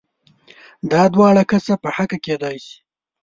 دا 0.91 1.03
دواړه 1.13 1.43
کسه 1.51 1.73
په 1.83 1.89
حقه 1.95 2.17
کېدای 2.25 2.57
شي؟ 2.65 2.77